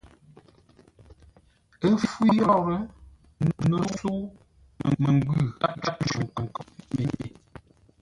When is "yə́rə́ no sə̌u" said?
2.37-4.19